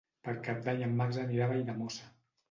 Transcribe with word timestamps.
Per 0.27 0.33
Cap 0.45 0.61
d'Any 0.67 0.79
en 0.85 0.95
Max 1.01 1.19
anirà 1.23 1.45
a 1.47 1.51
Valldemossa. 1.51 2.09